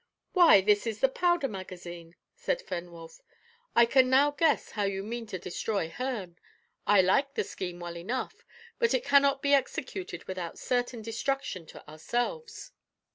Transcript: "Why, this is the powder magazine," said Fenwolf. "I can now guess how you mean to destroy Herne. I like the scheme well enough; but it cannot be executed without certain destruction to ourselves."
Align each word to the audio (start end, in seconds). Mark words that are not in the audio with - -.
"Why, 0.31 0.61
this 0.61 0.87
is 0.87 0.99
the 0.99 1.07
powder 1.07 1.47
magazine," 1.47 2.15
said 2.33 2.59
Fenwolf. 2.63 3.21
"I 3.75 3.85
can 3.85 4.09
now 4.09 4.31
guess 4.31 4.71
how 4.71 4.81
you 4.81 5.03
mean 5.03 5.27
to 5.27 5.37
destroy 5.37 5.89
Herne. 5.89 6.39
I 6.87 7.01
like 7.01 7.35
the 7.35 7.43
scheme 7.43 7.79
well 7.79 7.95
enough; 7.95 8.43
but 8.79 8.95
it 8.95 9.03
cannot 9.03 9.43
be 9.43 9.53
executed 9.53 10.23
without 10.23 10.57
certain 10.57 11.03
destruction 11.03 11.67
to 11.67 11.87
ourselves." 11.87 12.71